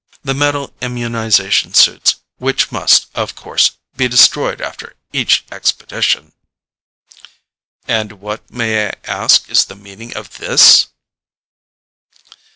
The 0.23 0.33
metal 0.33 0.73
immunization 0.81 1.75
suits, 1.75 2.15
which 2.39 2.71
must, 2.71 3.05
of 3.13 3.35
course, 3.35 3.77
be 3.95 4.07
destroyed 4.07 4.59
after 4.59 4.95
each 5.13 5.45
expedition" 5.51 6.33
"And 7.87 8.13
what, 8.13 8.49
may 8.49 8.87
I 8.89 8.93
ask, 9.03 9.47
is 9.51 9.65
the 9.65 9.75
meaning 9.75 10.17
of 10.17 10.39
this?" 10.39 10.87